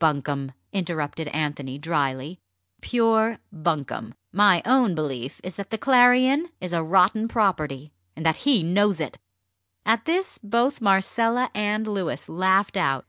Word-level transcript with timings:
"Bunkum!" 0.00 0.50
interrupted 0.72 1.28
Anthony 1.28 1.78
drily; 1.78 2.40
"pure 2.80 3.38
bunkum! 3.52 4.14
My 4.32 4.60
own 4.64 4.96
belief 4.96 5.40
is 5.44 5.54
that 5.54 5.70
the 5.70 5.78
Clarion 5.78 6.48
is 6.60 6.72
a 6.72 6.82
rotten 6.82 7.28
property, 7.28 7.92
and 8.16 8.26
that 8.26 8.38
he 8.38 8.64
knows 8.64 8.98
it!" 8.98 9.16
At 9.84 10.04
this 10.04 10.38
both 10.38 10.80
Marcella 10.80 11.52
and 11.54 11.86
Louis 11.86 12.28
laughed 12.28 12.76
out. 12.76 13.06